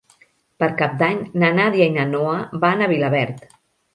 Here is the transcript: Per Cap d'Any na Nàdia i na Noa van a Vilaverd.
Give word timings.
Per 0.61 0.69
Cap 0.79 0.95
d'Any 1.01 1.19
na 1.43 1.51
Nàdia 1.59 1.87
i 1.91 1.93
na 1.99 2.07
Noa 2.15 2.39
van 2.65 2.81
a 2.87 2.91
Vilaverd. 2.95 3.45